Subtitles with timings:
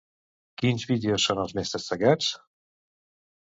[0.61, 2.31] Quins vídeos són els més destacats?